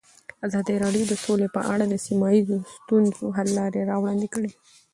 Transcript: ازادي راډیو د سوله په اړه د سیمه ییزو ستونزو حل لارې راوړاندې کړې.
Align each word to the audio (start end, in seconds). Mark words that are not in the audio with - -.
ازادي 0.47 0.75
راډیو 0.83 1.03
د 1.07 1.13
سوله 1.23 1.47
په 1.55 1.61
اړه 1.73 1.85
د 1.87 1.95
سیمه 2.05 2.27
ییزو 2.35 2.57
ستونزو 2.75 3.25
حل 3.37 3.49
لارې 3.59 3.87
راوړاندې 3.91 4.27
کړې. 4.35 4.51